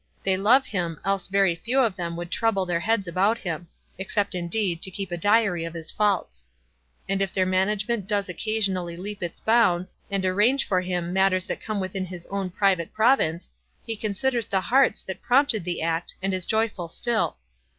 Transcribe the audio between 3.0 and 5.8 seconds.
about him, except, indeed, to keep a diary of